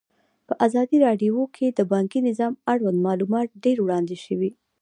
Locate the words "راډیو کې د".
1.05-1.79